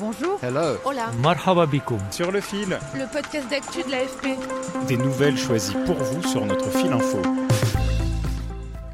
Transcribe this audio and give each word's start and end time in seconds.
Bonjour. 0.00 0.38
Hello. 0.42 0.78
Hola. 0.86 1.10
Marhaba 1.22 1.66
bikoum. 1.66 1.98
Sur 2.10 2.32
le 2.32 2.40
fil. 2.40 2.78
Le 2.94 3.12
podcast 3.12 3.50
d'actu 3.50 3.82
de 3.82 3.90
l'AFP. 3.90 4.28
Des 4.88 4.96
nouvelles 4.96 5.36
choisies 5.36 5.76
pour 5.84 5.96
vous 5.96 6.26
sur 6.26 6.46
notre 6.46 6.70
fil 6.70 6.90
info. 6.90 7.20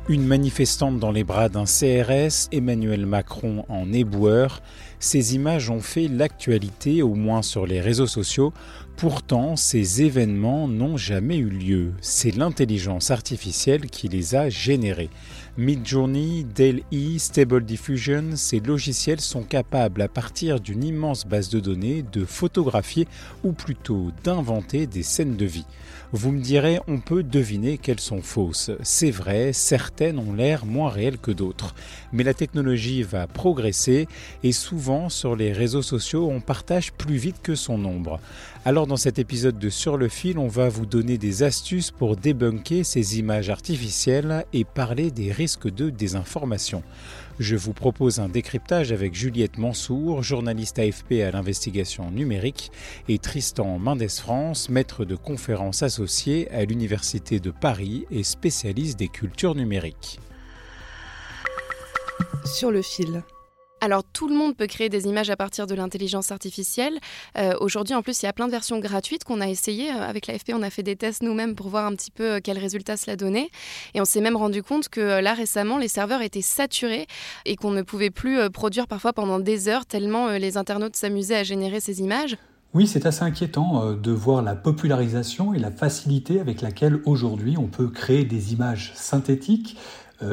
Une 0.08 0.26
manifestante 0.26 0.98
dans 0.98 1.12
les 1.12 1.22
bras 1.22 1.48
d'un 1.48 1.64
CRS, 1.64 2.48
Emmanuel 2.50 3.06
Macron 3.06 3.64
en 3.68 3.92
éboueur. 3.92 4.62
Ces 4.98 5.36
images 5.36 5.70
ont 5.70 5.80
fait 5.80 6.08
l'actualité, 6.08 7.02
au 7.02 7.14
moins 7.14 7.42
sur 7.42 7.66
les 7.66 7.80
réseaux 7.80 8.08
sociaux. 8.08 8.52
Pourtant, 8.96 9.54
ces 9.54 10.02
événements 10.02 10.66
n'ont 10.66 10.96
jamais 10.96 11.36
eu 11.36 11.50
lieu. 11.50 11.92
C'est 12.00 12.34
l'intelligence 12.34 13.12
artificielle 13.12 13.86
qui 13.86 14.08
les 14.08 14.34
a 14.34 14.48
générés. 14.48 15.10
Midjourney, 15.58 16.44
DALL-E, 16.44 17.18
Stable 17.18 17.64
Diffusion, 17.64 18.36
ces 18.36 18.60
logiciels 18.60 19.22
sont 19.22 19.42
capables, 19.42 20.02
à 20.02 20.08
partir 20.08 20.60
d'une 20.60 20.84
immense 20.84 21.24
base 21.24 21.48
de 21.48 21.60
données, 21.60 22.04
de 22.12 22.26
photographier 22.26 23.08
ou 23.42 23.52
plutôt 23.52 24.10
d'inventer 24.22 24.86
des 24.86 25.02
scènes 25.02 25.36
de 25.36 25.46
vie. 25.46 25.64
Vous 26.12 26.30
me 26.30 26.40
direz, 26.40 26.78
on 26.86 26.98
peut 26.98 27.22
deviner 27.22 27.78
qu'elles 27.78 28.00
sont 28.00 28.20
fausses. 28.22 28.70
C'est 28.82 29.10
vrai, 29.10 29.52
certaines 29.54 30.18
ont 30.18 30.34
l'air 30.34 30.66
moins 30.66 30.90
réelles 30.90 31.18
que 31.18 31.30
d'autres. 31.30 31.74
Mais 32.12 32.22
la 32.22 32.34
technologie 32.34 33.02
va 33.02 33.26
progresser 33.26 34.08
et 34.42 34.52
souvent 34.52 35.08
sur 35.08 35.36
les 35.36 35.52
réseaux 35.52 35.82
sociaux, 35.82 36.28
on 36.30 36.40
partage 36.40 36.92
plus 36.92 37.16
vite 37.16 37.40
que 37.42 37.54
son 37.54 37.78
nombre. 37.78 38.20
Alors 38.64 38.86
dans 38.86 38.96
cet 38.96 39.18
épisode 39.18 39.58
de 39.58 39.68
Sur 39.68 39.96
le 39.96 40.08
fil, 40.08 40.38
on 40.38 40.48
va 40.48 40.68
vous 40.68 40.86
donner 40.86 41.18
des 41.18 41.42
astuces 41.42 41.90
pour 41.90 42.16
débunker 42.16 42.84
ces 42.84 43.18
images 43.18 43.50
artificielles 43.50 44.44
et 44.52 44.64
parler 44.64 45.10
des 45.10 45.32
risques 45.32 45.45
de 45.46 45.90
désinformation. 45.90 46.82
Je 47.38 47.54
vous 47.54 47.72
propose 47.72 48.18
un 48.18 48.28
décryptage 48.28 48.90
avec 48.90 49.14
Juliette 49.14 49.58
Mansour, 49.58 50.22
journaliste 50.22 50.78
AFP 50.78 51.22
à 51.22 51.30
l'investigation 51.30 52.10
numérique, 52.10 52.72
et 53.08 53.18
Tristan 53.18 53.78
Mendes 53.78 54.08
France, 54.10 54.68
maître 54.68 55.04
de 55.04 55.14
conférences 55.14 55.82
associé 55.82 56.50
à 56.50 56.64
l'Université 56.64 57.38
de 57.38 57.50
Paris 57.50 58.06
et 58.10 58.24
spécialiste 58.24 58.98
des 58.98 59.08
cultures 59.08 59.54
numériques. 59.54 60.18
Sur 62.44 62.72
le 62.72 62.82
fil. 62.82 63.22
Alors 63.86 64.02
tout 64.02 64.26
le 64.26 64.34
monde 64.34 64.56
peut 64.56 64.66
créer 64.66 64.88
des 64.88 65.06
images 65.06 65.30
à 65.30 65.36
partir 65.36 65.68
de 65.68 65.74
l'intelligence 65.76 66.32
artificielle. 66.32 66.98
Euh, 67.38 67.54
Aujourd'hui, 67.60 67.94
en 67.94 68.02
plus, 68.02 68.20
il 68.20 68.26
y 68.26 68.28
a 68.28 68.32
plein 68.32 68.46
de 68.46 68.50
versions 68.50 68.80
gratuites 68.80 69.22
qu'on 69.22 69.40
a 69.40 69.46
essayées. 69.46 69.92
Euh, 69.92 70.02
avec 70.02 70.26
l'AFP, 70.26 70.54
on 70.54 70.62
a 70.62 70.70
fait 70.70 70.82
des 70.82 70.96
tests 70.96 71.22
nous-mêmes 71.22 71.54
pour 71.54 71.68
voir 71.68 71.86
un 71.86 71.92
petit 71.92 72.10
peu 72.10 72.24
euh, 72.24 72.40
quels 72.42 72.58
résultats 72.58 72.96
cela 72.96 73.14
donnait. 73.14 73.48
Et 73.94 74.00
on 74.00 74.04
s'est 74.04 74.20
même 74.20 74.34
rendu 74.34 74.64
compte 74.64 74.88
que 74.88 75.20
là, 75.20 75.34
récemment, 75.34 75.78
les 75.78 75.86
serveurs 75.86 76.22
étaient 76.22 76.42
saturés 76.42 77.06
et 77.44 77.54
qu'on 77.54 77.70
ne 77.70 77.82
pouvait 77.82 78.10
plus 78.10 78.50
produire 78.50 78.88
parfois 78.88 79.12
pendant 79.12 79.38
des 79.38 79.68
heures 79.68 79.86
tellement 79.86 80.30
les 80.30 80.56
internautes 80.56 80.96
s'amusaient 80.96 81.36
à 81.36 81.44
générer 81.44 81.78
ces 81.78 82.00
images. 82.00 82.36
Oui, 82.74 82.88
c'est 82.88 83.06
assez 83.06 83.22
inquiétant 83.22 83.92
de 83.92 84.10
voir 84.10 84.42
la 84.42 84.56
popularisation 84.56 85.54
et 85.54 85.60
la 85.60 85.70
facilité 85.70 86.40
avec 86.40 86.60
laquelle 86.60 87.00
aujourd'hui 87.04 87.56
on 87.56 87.68
peut 87.68 87.88
créer 87.88 88.24
des 88.24 88.52
images 88.52 88.92
synthétiques 88.96 89.76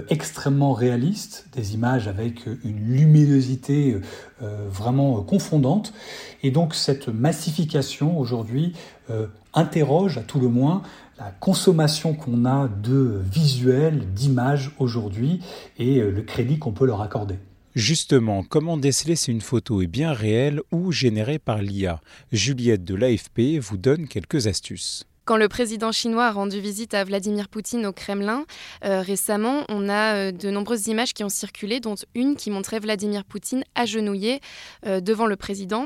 extrêmement 0.09 0.73
réalistes, 0.73 1.47
des 1.53 1.73
images 1.73 2.07
avec 2.07 2.45
une 2.63 2.93
luminosité 2.93 3.97
euh, 4.41 4.67
vraiment 4.69 5.21
confondante. 5.21 5.93
Et 6.41 6.51
donc 6.51 6.73
cette 6.73 7.09
massification 7.09 8.17
aujourd'hui 8.17 8.73
euh, 9.09 9.27
interroge 9.53 10.17
à 10.17 10.21
tout 10.21 10.39
le 10.39 10.47
moins 10.47 10.81
la 11.17 11.31
consommation 11.31 12.13
qu'on 12.13 12.45
a 12.45 12.67
de 12.67 13.21
visuels, 13.31 14.13
d'images 14.13 14.71
aujourd'hui 14.79 15.41
et 15.77 15.99
le 16.01 16.21
crédit 16.23 16.57
qu'on 16.57 16.71
peut 16.71 16.85
leur 16.85 17.01
accorder. 17.01 17.37
Justement, 17.75 18.43
comment 18.43 18.77
déceler 18.77 19.15
si 19.15 19.31
une 19.31 19.41
photo 19.41 19.81
est 19.81 19.87
bien 19.87 20.11
réelle 20.11 20.61
ou 20.71 20.91
générée 20.91 21.39
par 21.39 21.61
l'IA 21.61 22.01
Juliette 22.31 22.83
de 22.83 22.95
l'AFP 22.95 23.59
vous 23.59 23.77
donne 23.77 24.07
quelques 24.07 24.47
astuces. 24.47 25.05
Quand 25.25 25.37
le 25.37 25.47
président 25.47 25.93
chinois 25.93 26.25
a 26.25 26.31
rendu 26.31 26.59
visite 26.59 26.93
à 26.93 27.05
Vladimir 27.05 27.47
Poutine 27.47 27.85
au 27.85 27.93
Kremlin, 27.93 28.45
euh, 28.83 28.99
récemment, 28.99 29.63
on 29.69 29.87
a 29.87 30.15
euh, 30.15 30.31
de 30.33 30.49
nombreuses 30.49 30.87
images 30.87 31.13
qui 31.13 31.23
ont 31.23 31.29
circulé, 31.29 31.79
dont 31.79 31.95
une 32.13 32.35
qui 32.35 32.51
montrait 32.51 32.79
Vladimir 32.79 33.23
Poutine 33.23 33.63
agenouillé 33.73 34.41
euh, 34.85 34.99
devant 34.99 35.25
le 35.25 35.37
président. 35.37 35.85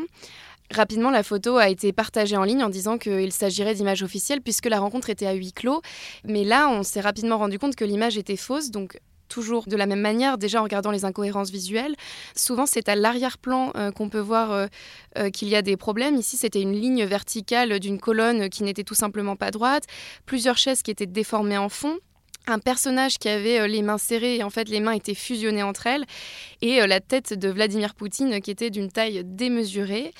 Rapidement, 0.73 1.11
la 1.11 1.21
photo 1.21 1.57
a 1.57 1.69
été 1.69 1.93
partagée 1.93 2.35
en 2.35 2.43
ligne 2.43 2.63
en 2.63 2.69
disant 2.69 2.97
qu'il 2.97 3.31
s'agirait 3.31 3.75
d'images 3.75 4.01
officielles 4.01 4.41
puisque 4.41 4.65
la 4.65 4.79
rencontre 4.79 5.11
était 5.11 5.27
à 5.27 5.33
huis 5.33 5.53
clos. 5.53 5.81
Mais 6.25 6.43
là, 6.43 6.67
on 6.69 6.81
s'est 6.81 6.99
rapidement 6.99 7.37
rendu 7.37 7.59
compte 7.59 7.75
que 7.75 7.85
l'image 7.85 8.17
était 8.17 8.35
fausse. 8.37 8.71
Toujours 9.27 9.67
de 9.67 9.75
la 9.75 9.85
même 9.85 10.01
manière, 10.01 10.37
déjà 10.37 10.59
en 10.59 10.63
regardant 10.63 10.91
les 10.91 11.05
incohérences 11.05 11.51
visuelles. 11.51 11.95
Souvent, 12.35 12.65
c'est 12.65 12.89
à 12.89 12.95
l'arrière-plan 12.95 13.71
euh, 13.75 13.91
qu'on 13.91 14.09
peut 14.09 14.19
voir 14.19 14.51
euh, 14.51 14.67
euh, 15.17 15.29
qu'il 15.29 15.49
y 15.49 15.55
a 15.55 15.61
des 15.61 15.77
problèmes. 15.77 16.15
Ici, 16.15 16.37
c'était 16.37 16.61
une 16.61 16.73
ligne 16.73 17.05
verticale 17.05 17.79
d'une 17.79 17.99
colonne 17.99 18.49
qui 18.49 18.63
n'était 18.63 18.83
tout 18.83 18.95
simplement 18.95 19.35
pas 19.35 19.51
droite, 19.51 19.83
plusieurs 20.25 20.57
chaises 20.57 20.81
qui 20.81 20.91
étaient 20.91 21.05
déformées 21.05 21.57
en 21.57 21.69
fond 21.69 21.97
un 22.49 22.59
personnage 22.59 23.17
qui 23.17 23.27
avait 23.27 23.67
les 23.67 23.81
mains 23.81 23.97
serrées 23.97 24.37
et 24.37 24.43
en 24.43 24.49
fait 24.49 24.69
les 24.69 24.79
mains 24.79 24.93
étaient 24.93 25.13
fusionnées 25.13 25.63
entre 25.63 25.85
elles 25.85 26.05
et 26.61 26.79
la 26.87 27.01
tête 27.01 27.33
de 27.33 27.49
Vladimir 27.49 27.93
Poutine 27.93 28.39
qui 28.39 28.51
était 28.51 28.69
d'une 28.69 28.89
taille 28.89 29.23
démesurée. 29.25 30.13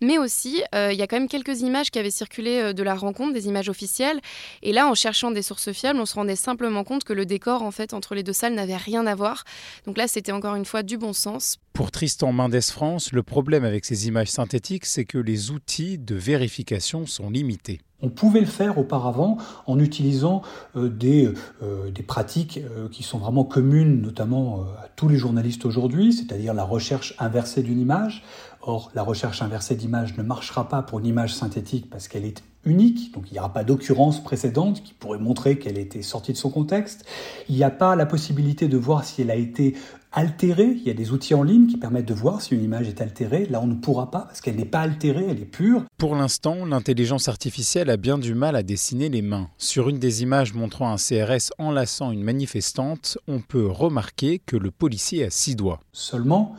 Mais 0.00 0.18
aussi, 0.18 0.62
euh, 0.74 0.92
il 0.92 0.98
y 0.98 1.02
a 1.02 1.06
quand 1.06 1.16
même 1.16 1.28
quelques 1.28 1.60
images 1.60 1.90
qui 1.90 1.98
avaient 1.98 2.10
circulé 2.10 2.58
euh, 2.58 2.72
de 2.72 2.82
la 2.82 2.94
rencontre, 2.94 3.32
des 3.32 3.48
images 3.48 3.68
officielles. 3.68 4.20
Et 4.62 4.72
là, 4.72 4.88
en 4.88 4.94
cherchant 4.94 5.30
des 5.30 5.42
sources 5.42 5.72
fiables, 5.72 5.98
on 5.98 6.06
se 6.06 6.14
rendait 6.14 6.36
simplement 6.36 6.84
compte 6.84 7.04
que 7.04 7.12
le 7.12 7.26
décor, 7.26 7.62
en 7.62 7.70
fait, 7.70 7.94
entre 7.94 8.14
les 8.14 8.22
deux 8.22 8.32
salles 8.32 8.54
n'avait 8.54 8.76
rien 8.76 9.06
à 9.06 9.14
voir. 9.14 9.44
Donc 9.86 9.98
là, 9.98 10.08
c'était 10.08 10.32
encore 10.32 10.54
une 10.54 10.64
fois 10.64 10.82
du 10.82 10.98
bon 10.98 11.12
sens. 11.12 11.58
Pour 11.72 11.90
Tristan 11.90 12.32
Mendes 12.32 12.60
France, 12.60 13.12
le 13.12 13.22
problème 13.22 13.64
avec 13.64 13.84
ces 13.84 14.08
images 14.08 14.30
synthétiques, 14.30 14.84
c'est 14.84 15.04
que 15.04 15.18
les 15.18 15.50
outils 15.50 15.98
de 15.98 16.14
vérification 16.14 17.06
sont 17.06 17.30
limités. 17.30 17.80
On 18.00 18.10
pouvait 18.10 18.40
le 18.40 18.46
faire 18.46 18.78
auparavant 18.78 19.38
en 19.66 19.80
utilisant 19.80 20.42
euh, 20.76 20.88
des, 20.88 21.32
euh, 21.62 21.90
des, 21.90 22.04
pratiques 22.04 22.58
euh, 22.58 22.88
qui 22.88 23.02
sont 23.02 23.18
vraiment 23.18 23.42
communes, 23.42 24.00
notamment 24.00 24.62
à 24.80 24.86
tous 24.94 25.08
les 25.08 25.16
journalistes 25.16 25.64
aujourd'hui, 25.64 26.12
c'est-à-dire 26.12 26.54
la 26.54 26.62
recherche 26.62 27.14
inversée 27.18 27.62
d'une 27.62 27.80
image. 27.80 28.22
Or, 28.62 28.90
la 28.94 29.02
recherche 29.02 29.42
inversée 29.42 29.76
d'image 29.76 30.16
ne 30.16 30.22
marchera 30.22 30.68
pas 30.68 30.82
pour 30.82 30.98
une 30.98 31.06
image 31.06 31.34
synthétique 31.34 31.88
parce 31.90 32.08
qu'elle 32.08 32.24
est 32.24 32.42
unique, 32.64 33.12
donc 33.14 33.30
il 33.30 33.34
n'y 33.34 33.38
aura 33.38 33.52
pas 33.52 33.64
d'occurrence 33.64 34.22
précédente 34.22 34.82
qui 34.82 34.92
pourrait 34.92 35.18
montrer 35.18 35.58
qu'elle 35.58 35.78
était 35.78 36.02
sortie 36.02 36.32
de 36.32 36.36
son 36.36 36.50
contexte. 36.50 37.04
Il 37.48 37.54
n'y 37.54 37.64
a 37.64 37.70
pas 37.70 37.96
la 37.96 38.06
possibilité 38.06 38.68
de 38.68 38.76
voir 38.76 39.04
si 39.04 39.22
elle 39.22 39.30
a 39.30 39.36
été 39.36 39.74
altérée. 40.12 40.74
Il 40.76 40.82
y 40.82 40.90
a 40.90 40.94
des 40.94 41.12
outils 41.12 41.34
en 41.34 41.42
ligne 41.42 41.66
qui 41.66 41.76
permettent 41.76 42.08
de 42.08 42.14
voir 42.14 42.40
si 42.40 42.54
une 42.54 42.62
image 42.62 42.88
est 42.88 43.00
altérée. 43.00 43.46
Là, 43.46 43.60
on 43.62 43.66
ne 43.66 43.74
pourra 43.74 44.10
pas 44.10 44.20
parce 44.20 44.40
qu'elle 44.40 44.56
n'est 44.56 44.64
pas 44.64 44.80
altérée, 44.80 45.26
elle 45.28 45.40
est 45.40 45.46
pure. 45.46 45.84
Pour 45.98 46.14
l'instant, 46.14 46.64
l'intelligence 46.64 47.28
artificielle 47.28 47.90
a 47.90 47.96
bien 47.96 48.18
du 48.18 48.34
mal 48.34 48.56
à 48.56 48.62
dessiner 48.62 49.08
les 49.08 49.22
mains. 49.22 49.48
Sur 49.58 49.88
une 49.88 49.98
des 49.98 50.22
images 50.22 50.54
montrant 50.54 50.92
un 50.92 50.96
CRS 50.96 51.52
enlaçant 51.58 52.10
une 52.10 52.22
manifestante, 52.22 53.18
on 53.28 53.40
peut 53.40 53.66
remarquer 53.66 54.40
que 54.44 54.56
le 54.56 54.70
policier 54.70 55.24
a 55.24 55.30
six 55.30 55.56
doigts. 55.56 55.80
Seulement, 55.92 56.54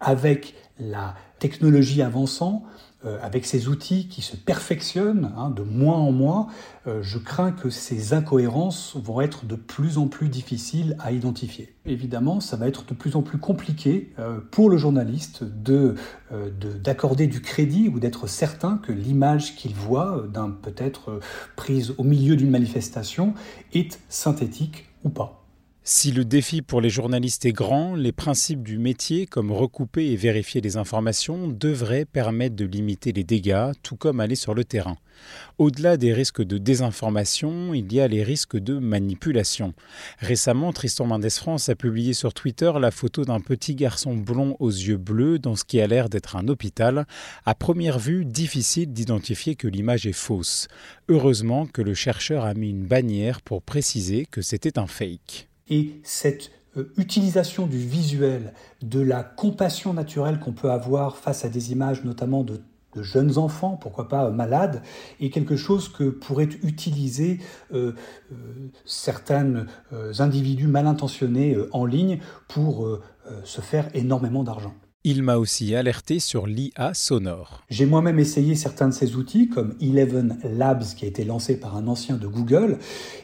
avec 0.00 0.54
la 0.78 1.14
technologie 1.38 2.02
avançant, 2.02 2.64
euh, 3.06 3.18
avec 3.22 3.44
ces 3.44 3.68
outils 3.68 4.08
qui 4.08 4.22
se 4.22 4.34
perfectionnent 4.34 5.32
hein, 5.36 5.50
de 5.50 5.62
mois 5.62 5.96
en 5.96 6.10
mois, 6.10 6.46
euh, 6.86 7.02
je 7.02 7.18
crains 7.18 7.52
que 7.52 7.68
ces 7.68 8.14
incohérences 8.14 8.96
vont 8.96 9.20
être 9.20 9.44
de 9.44 9.56
plus 9.56 9.98
en 9.98 10.08
plus 10.08 10.30
difficiles 10.30 10.96
à 11.00 11.12
identifier. 11.12 11.74
Évidemment, 11.84 12.40
ça 12.40 12.56
va 12.56 12.66
être 12.66 12.86
de 12.86 12.94
plus 12.94 13.14
en 13.14 13.22
plus 13.22 13.36
compliqué 13.36 14.14
euh, 14.18 14.40
pour 14.50 14.70
le 14.70 14.78
journaliste 14.78 15.44
de, 15.44 15.96
d'accorder 16.82 17.26
du 17.26 17.42
crédit 17.42 17.88
ou 17.88 18.00
d'être 18.00 18.26
certain 18.26 18.78
que 18.78 18.92
l'image 18.92 19.54
qu'il 19.54 19.74
voit, 19.74 20.24
d'un 20.32 20.50
peut-être 20.50 21.20
prise 21.56 21.94
au 21.98 22.04
milieu 22.04 22.36
d'une 22.36 22.50
manifestation, 22.50 23.34
est 23.74 24.00
synthétique 24.08 24.86
ou 25.04 25.10
pas. 25.10 25.43
Si 25.86 26.12
le 26.12 26.24
défi 26.24 26.62
pour 26.62 26.80
les 26.80 26.88
journalistes 26.88 27.44
est 27.44 27.52
grand, 27.52 27.94
les 27.94 28.10
principes 28.10 28.62
du 28.62 28.78
métier, 28.78 29.26
comme 29.26 29.52
recouper 29.52 30.12
et 30.12 30.16
vérifier 30.16 30.62
les 30.62 30.78
informations, 30.78 31.46
devraient 31.46 32.06
permettre 32.06 32.56
de 32.56 32.64
limiter 32.64 33.12
les 33.12 33.22
dégâts, 33.22 33.70
tout 33.82 33.96
comme 33.96 34.18
aller 34.18 34.34
sur 34.34 34.54
le 34.54 34.64
terrain. 34.64 34.96
Au-delà 35.58 35.98
des 35.98 36.14
risques 36.14 36.42
de 36.42 36.56
désinformation, 36.56 37.74
il 37.74 37.92
y 37.92 38.00
a 38.00 38.08
les 38.08 38.22
risques 38.22 38.56
de 38.56 38.78
manipulation. 38.78 39.74
Récemment, 40.20 40.72
Tristan 40.72 41.04
Mendes 41.04 41.28
France 41.28 41.68
a 41.68 41.74
publié 41.74 42.14
sur 42.14 42.32
Twitter 42.32 42.72
la 42.80 42.90
photo 42.90 43.26
d'un 43.26 43.40
petit 43.40 43.74
garçon 43.74 44.14
blond 44.16 44.56
aux 44.60 44.70
yeux 44.70 44.96
bleus 44.96 45.38
dans 45.38 45.54
ce 45.54 45.64
qui 45.64 45.82
a 45.82 45.86
l'air 45.86 46.08
d'être 46.08 46.36
un 46.36 46.48
hôpital. 46.48 47.06
À 47.44 47.54
première 47.54 47.98
vue, 47.98 48.24
difficile 48.24 48.90
d'identifier 48.90 49.54
que 49.54 49.68
l'image 49.68 50.06
est 50.06 50.12
fausse. 50.12 50.66
Heureusement 51.10 51.66
que 51.66 51.82
le 51.82 51.92
chercheur 51.92 52.46
a 52.46 52.54
mis 52.54 52.70
une 52.70 52.86
bannière 52.86 53.42
pour 53.42 53.60
préciser 53.60 54.24
que 54.24 54.40
c'était 54.40 54.78
un 54.78 54.86
fake. 54.86 55.50
Et 55.68 56.00
cette 56.02 56.50
euh, 56.76 56.92
utilisation 56.96 57.66
du 57.66 57.78
visuel, 57.78 58.52
de 58.82 59.00
la 59.00 59.22
compassion 59.22 59.94
naturelle 59.94 60.40
qu'on 60.40 60.52
peut 60.52 60.70
avoir 60.70 61.16
face 61.16 61.44
à 61.44 61.48
des 61.48 61.72
images 61.72 62.04
notamment 62.04 62.42
de, 62.42 62.60
jeunes 62.96 63.38
enfants, 63.38 63.76
pourquoi 63.80 64.08
pas 64.08 64.26
euh, 64.26 64.30
malades, 64.30 64.82
est 65.20 65.30
quelque 65.30 65.56
chose 65.56 65.88
que 65.88 66.10
pourraient 66.10 66.48
utiliser 66.62 67.40
euh, 67.72 67.92
certains 68.84 69.66
individus 70.18 70.68
mal 70.68 70.86
intentionnés 70.86 71.56
en 71.72 71.86
ligne 71.86 72.20
pour 72.48 72.86
se 73.44 73.60
faire 73.60 73.88
énormément 73.94 74.44
d'argent. 74.44 74.74
Il 75.06 75.22
m'a 75.22 75.36
aussi 75.36 75.74
alerté 75.74 76.18
sur 76.18 76.46
l'IA 76.46 76.94
sonore. 76.94 77.62
J'ai 77.68 77.84
moi-même 77.84 78.18
essayé 78.18 78.54
certains 78.54 78.88
de 78.88 78.94
ces 78.94 79.16
outils, 79.16 79.50
comme 79.50 79.74
Eleven 79.78 80.38
Labs, 80.44 80.82
qui 80.96 81.04
a 81.04 81.08
été 81.08 81.24
lancé 81.24 81.60
par 81.60 81.76
un 81.76 81.88
ancien 81.88 82.16
de 82.16 82.26
Google, 82.26 82.78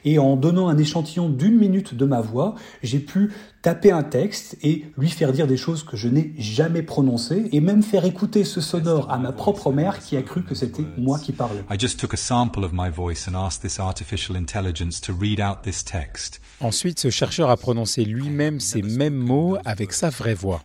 et 0.04 0.18
en 0.18 0.36
donnant 0.36 0.68
un 0.68 0.76
échantillon 0.76 1.30
d'une 1.30 1.56
minute 1.56 1.94
de 1.94 2.04
ma 2.04 2.20
voix, 2.20 2.54
j'ai 2.82 2.98
pu 2.98 3.32
taper 3.62 3.90
un 3.90 4.02
texte 4.02 4.56
et 4.62 4.86
lui 4.96 5.10
faire 5.10 5.32
dire 5.32 5.46
des 5.46 5.56
choses 5.56 5.82
que 5.82 5.96
je 5.96 6.08
n'ai 6.08 6.32
jamais 6.38 6.82
prononcées 6.82 7.48
et 7.52 7.60
même 7.60 7.82
faire 7.82 8.04
écouter 8.04 8.44
ce 8.44 8.60
sonore 8.60 9.10
à 9.10 9.18
ma 9.18 9.32
propre 9.32 9.72
mère 9.72 10.00
qui 10.00 10.16
a 10.16 10.22
cru 10.22 10.42
que 10.42 10.54
c'était 10.54 10.84
moi 10.96 11.18
qui 11.18 11.32
parlais. 11.32 11.62
Ensuite, 16.60 17.00
ce 17.00 17.10
chercheur 17.10 17.50
a 17.50 17.56
prononcé 17.56 18.04
lui-même 18.04 18.60
ces 18.60 18.82
mêmes 18.82 19.14
mots 19.14 19.56
avec 19.64 19.92
sa 19.92 20.10
vraie 20.10 20.34
voix. 20.34 20.62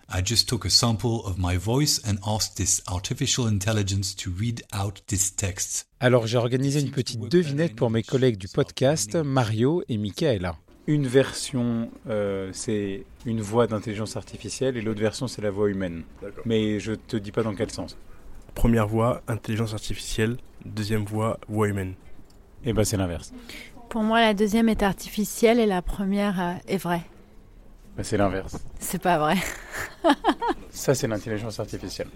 Alors 6.00 6.28
j'ai 6.28 6.38
organisé 6.38 6.82
une 6.82 6.92
petite 6.92 7.32
devinette 7.32 7.76
pour 7.76 7.90
mes 7.90 8.04
collègues 8.04 8.38
du 8.38 8.48
podcast, 8.48 9.16
Mario 9.16 9.84
et 9.88 9.98
Michaela 9.98 10.56
une 10.88 11.08
version, 11.08 11.90
euh, 12.10 12.50
c'est 12.54 13.06
une 13.26 13.42
voix 13.42 13.68
d'intelligence 13.68 14.18
artificielle 14.18 14.78
et 14.78 14.82
l'autre 14.82 15.02
version, 15.02 15.28
c'est 15.28 15.42
la 15.42 15.50
voix 15.52 15.70
humaine. 15.70 16.04
Mais 16.46 16.80
je 16.80 16.94
te 16.94 17.18
dis 17.18 17.32
pas 17.32 17.44
dans 17.44 17.56
quel 17.56 17.72
sens. 17.72 17.98
Première 18.54 18.88
voix, 18.88 19.22
intelligence 19.28 19.74
artificielle. 19.74 20.38
Deuxième 20.64 21.04
voix, 21.04 21.40
voix 21.48 21.68
humaine. 21.68 21.96
Et 22.64 22.70
eh 22.70 22.74
ben 22.74 22.84
c'est 22.84 22.98
l'inverse. 22.98 23.34
Pour 23.90 24.02
moi, 24.02 24.22
la 24.22 24.34
deuxième 24.34 24.70
est 24.70 24.82
artificielle 24.82 25.60
et 25.60 25.66
la 25.66 25.82
première 25.82 26.42
euh, 26.42 26.54
est 26.68 26.78
vraie. 26.78 27.04
Ben, 27.96 28.04
c'est 28.04 28.18
l'inverse. 28.18 28.58
C'est 28.80 29.02
pas 29.02 29.20
vrai. 29.20 29.36
Ça, 30.72 30.96
c'est 30.96 31.08
l'intelligence 31.08 31.60
artificielle. 31.60 32.08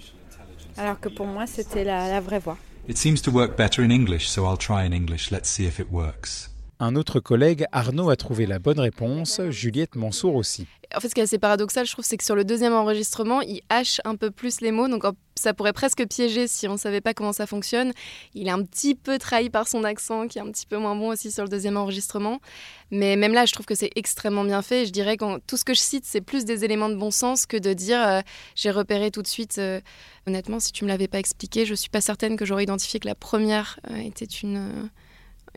Alors 0.77 0.99
que 0.99 1.09
pour 1.09 1.25
moi, 1.25 1.45
c'était 1.45 1.83
la, 1.83 2.09
la 2.09 2.19
vraie 2.19 2.39
voix. 2.39 2.57
It 2.87 2.97
seems 2.97 3.21
to 3.21 3.31
work 3.31 3.55
better 3.55 3.83
in 3.83 3.91
English, 3.91 4.27
so 4.27 4.45
I'll 4.45 4.57
try 4.57 4.83
in 4.85 4.91
English. 4.93 5.29
Let's 5.29 5.49
see 5.49 5.65
if 5.65 5.79
it 5.79 5.91
works. 5.91 6.49
Un 6.81 6.95
autre 6.95 7.19
collègue, 7.19 7.65
Arnaud, 7.73 8.09
a 8.09 8.15
trouvé 8.15 8.45
la 8.45 8.57
bonne 8.57 8.79
réponse, 8.79 9.41
Juliette 9.49 9.97
Mansour 9.97 10.35
aussi. 10.35 10.65
En 10.95 11.01
fait, 11.01 11.09
ce 11.09 11.13
qui 11.13 11.19
est 11.19 11.23
assez 11.23 11.37
paradoxal, 11.37 11.85
je 11.85 11.91
trouve, 11.91 12.05
c'est 12.05 12.15
que 12.15 12.23
sur 12.23 12.35
le 12.35 12.45
deuxième 12.45 12.73
enregistrement, 12.73 13.41
il 13.41 13.61
hache 13.67 13.99
un 14.05 14.15
peu 14.15 14.31
plus 14.31 14.61
les 14.61 14.71
mots, 14.71 14.87
donc 14.87 15.03
ça 15.35 15.53
pourrait 15.53 15.73
presque 15.73 16.07
piéger 16.07 16.47
si 16.47 16.69
on 16.69 16.73
ne 16.73 16.77
savait 16.77 17.01
pas 17.01 17.13
comment 17.13 17.33
ça 17.33 17.45
fonctionne. 17.45 17.91
Il 18.33 18.47
est 18.47 18.51
un 18.51 18.63
petit 18.63 18.95
peu 18.95 19.17
trahi 19.17 19.49
par 19.49 19.67
son 19.67 19.83
accent, 19.83 20.29
qui 20.29 20.39
est 20.39 20.41
un 20.41 20.49
petit 20.49 20.65
peu 20.65 20.77
moins 20.77 20.95
bon 20.95 21.09
aussi 21.09 21.31
sur 21.31 21.43
le 21.43 21.49
deuxième 21.49 21.75
enregistrement. 21.75 22.39
Mais 22.91 23.17
même 23.17 23.33
là, 23.33 23.45
je 23.45 23.51
trouve 23.51 23.65
que 23.65 23.75
c'est 23.75 23.91
extrêmement 23.97 24.45
bien 24.45 24.61
fait. 24.61 24.85
Je 24.85 24.91
dirais 24.91 25.17
que 25.17 25.39
tout 25.39 25.57
ce 25.57 25.65
que 25.65 25.73
je 25.73 25.81
cite, 25.81 26.05
c'est 26.05 26.21
plus 26.21 26.45
des 26.45 26.63
éléments 26.63 26.89
de 26.89 26.95
bon 26.95 27.11
sens 27.11 27.45
que 27.45 27.57
de 27.57 27.73
dire 27.73 28.01
euh, 28.01 28.21
j'ai 28.55 28.71
repéré 28.71 29.11
tout 29.11 29.21
de 29.21 29.27
suite. 29.27 29.57
Euh, 29.57 29.81
honnêtement, 30.27 30.61
si 30.61 30.71
tu 30.71 30.85
me 30.85 30.89
l'avais 30.89 31.09
pas 31.09 31.19
expliqué, 31.19 31.65
je 31.65 31.75
suis 31.75 31.89
pas 31.89 31.99
certaine 32.01 32.37
que 32.37 32.45
j'aurais 32.45 32.63
identifié 32.63 33.01
que 33.01 33.07
la 33.07 33.15
première 33.15 33.81
euh, 33.91 33.97
était 33.97 34.23
une 34.23 34.89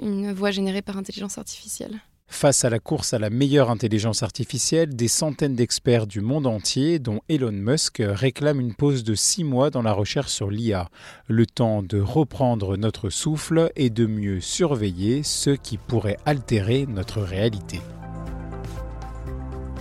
une 0.01 0.33
voix 0.33 0.51
générée 0.51 0.83
par 0.83 0.97
intelligence 0.97 1.39
artificielle. 1.39 2.01
Face 2.33 2.65
à 2.65 2.71
la 2.71 2.79
course 2.79 3.13
à 3.13 3.19
la 3.19 3.29
meilleure 3.29 3.71
intelligence 3.71 4.23
artificielle, 4.23 4.97
des 4.97 5.07
centaines 5.07 5.55
d'experts 5.55 6.07
du 6.07 6.23
monde 6.23 6.47
entier, 6.47 6.99
dont 6.99 7.21
Elon 7.29 7.53
Musk, 7.53 8.03
réclament 8.03 8.61
une 8.61 8.75
pause 8.75 9.05
de 9.05 9.15
six 9.15 9.45
mois 9.45 9.69
dans 9.69 9.83
la 9.83 9.93
recherche 9.93 10.33
sur 10.33 10.51
l'IA, 10.51 10.89
le 11.29 11.45
temps 11.45 11.83
de 11.83 12.01
reprendre 12.01 12.79
notre 12.79 13.11
souffle 13.11 13.71
et 13.77 13.91
de 13.91 14.07
mieux 14.07 14.41
surveiller 14.41 15.23
ce 15.23 15.51
qui 15.51 15.77
pourrait 15.77 16.17
altérer 16.25 16.87
notre 16.87 17.21
réalité. 17.21 17.81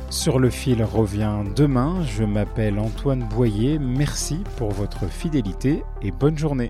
Sur 0.10 0.38
le 0.38 0.50
fil 0.50 0.84
revient 0.84 1.40
demain, 1.56 2.06
je 2.06 2.26
m'appelle 2.26 2.80
Antoine 2.80 3.24
Boyer, 3.30 3.80
merci 3.80 4.40
pour 4.58 4.72
votre 4.72 5.08
fidélité 5.08 5.84
et 6.02 6.12
bonne 6.12 6.38
journée. 6.38 6.70